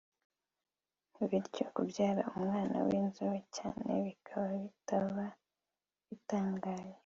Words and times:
bityo 1.29 1.65
kubyara 1.73 2.23
umwana 2.35 2.77
w’inzobe 2.87 3.39
cyane 3.55 3.91
bikaba 4.05 4.45
bitaba 4.63 5.25
bitangaje 6.07 6.95